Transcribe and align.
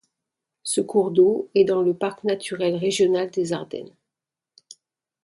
Ce 0.63 0.81
cours 0.81 1.11
d'eau 1.11 1.51
est 1.53 1.63
dans 1.63 1.83
le 1.83 1.93
parc 1.93 2.23
naturel 2.23 2.73
régional 2.75 3.29
des 3.29 3.53
Ardennes. 3.53 3.93